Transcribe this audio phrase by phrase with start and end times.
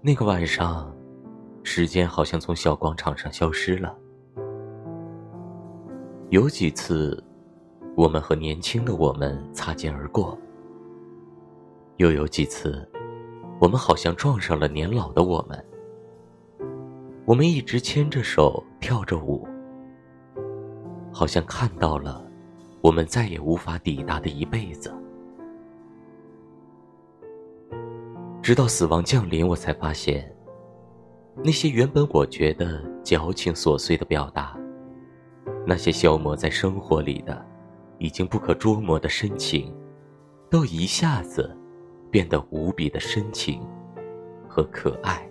[0.00, 0.94] 那个晚上，
[1.62, 3.94] 时间好像从小广场上消失了。
[6.30, 7.22] 有几次，
[7.96, 10.38] 我们和年轻的我们擦肩而过；
[11.96, 12.88] 又有几次，
[13.60, 15.64] 我们好像撞上了年老的我们。
[17.24, 19.46] 我们一直牵着手跳着舞，
[21.12, 22.24] 好像看到了
[22.80, 24.94] 我们再也无法抵达的一辈子。
[28.48, 30.34] 直到死亡降临，我才发现，
[31.44, 34.58] 那些原本我觉得矫情琐碎的表达，
[35.66, 37.44] 那些消磨在生活里的、
[37.98, 39.70] 已经不可捉摸的深情，
[40.48, 41.54] 都一下子
[42.10, 43.60] 变得无比的深情
[44.48, 45.27] 和可爱。